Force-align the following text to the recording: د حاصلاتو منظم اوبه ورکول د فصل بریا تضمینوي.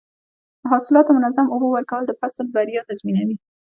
د 0.61 0.63
حاصلاتو 0.73 1.15
منظم 1.17 1.47
اوبه 1.51 1.67
ورکول 1.71 2.03
د 2.05 2.11
فصل 2.19 2.45
بریا 2.55 2.81
تضمینوي. 2.89 3.35